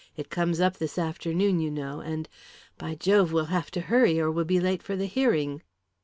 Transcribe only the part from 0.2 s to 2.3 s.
comes up this afternoon, you know and,